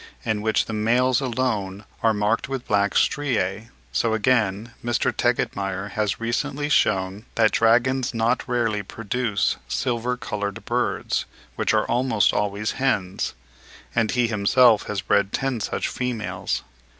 [0.25, 3.69] in which the males alone are marked with black striae.
[3.91, 5.13] So again Mr.
[5.15, 7.35] Tegetmeier has recently shewn (5.
[7.35, 7.61] The 'Field,' Sept.
[7.61, 11.25] 1872.) that dragons not rarely produce silver coloured birds,
[11.55, 13.35] which are almost always hens;
[13.93, 16.63] and he himself has bred ten such females.